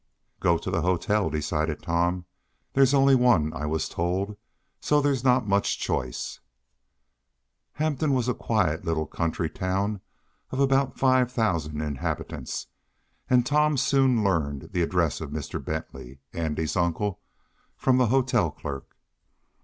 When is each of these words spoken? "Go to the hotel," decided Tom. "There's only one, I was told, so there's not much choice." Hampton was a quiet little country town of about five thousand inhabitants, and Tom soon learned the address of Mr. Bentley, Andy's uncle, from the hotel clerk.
"Go 0.39 0.57
to 0.57 0.71
the 0.71 0.81
hotel," 0.81 1.29
decided 1.29 1.83
Tom. 1.83 2.25
"There's 2.73 2.95
only 2.95 3.13
one, 3.13 3.53
I 3.53 3.67
was 3.67 3.87
told, 3.87 4.35
so 4.79 4.99
there's 4.99 5.23
not 5.23 5.47
much 5.47 5.77
choice." 5.77 6.39
Hampton 7.73 8.11
was 8.15 8.27
a 8.27 8.33
quiet 8.33 8.83
little 8.83 9.05
country 9.05 9.47
town 9.47 10.01
of 10.49 10.59
about 10.59 10.97
five 10.97 11.31
thousand 11.31 11.81
inhabitants, 11.81 12.65
and 13.29 13.45
Tom 13.45 13.77
soon 13.77 14.23
learned 14.23 14.69
the 14.71 14.81
address 14.81 15.21
of 15.21 15.29
Mr. 15.29 15.63
Bentley, 15.63 16.17
Andy's 16.33 16.75
uncle, 16.75 17.19
from 17.77 17.99
the 17.99 18.07
hotel 18.07 18.49
clerk. 18.49 18.95